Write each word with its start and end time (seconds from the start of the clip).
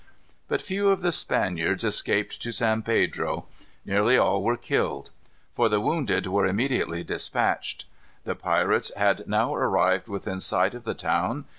But 0.47 0.63
few 0.63 0.89
of 0.89 1.01
the 1.01 1.11
Spaniards 1.11 1.83
escaped 1.83 2.41
to 2.41 2.51
San 2.51 2.81
Pedro. 2.81 3.45
Nearly 3.85 4.17
all 4.17 4.41
were 4.41 4.57
killed; 4.57 5.11
for 5.53 5.69
the 5.69 5.79
wounded 5.79 6.25
were 6.25 6.47
immediately 6.47 7.03
dispatched. 7.03 7.85
The 8.23 8.33
pirates 8.33 8.91
had 8.95 9.27
now 9.27 9.53
arrived 9.53 10.07
within 10.07 10.39
sight 10.39 10.73
of 10.73 10.85
the 10.85 10.95
town. 10.95 11.45